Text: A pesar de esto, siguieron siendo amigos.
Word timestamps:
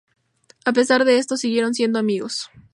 A 0.65 0.73
pesar 0.73 1.05
de 1.05 1.19
esto, 1.19 1.37
siguieron 1.37 1.75
siendo 1.75 1.99
amigos. 1.99 2.49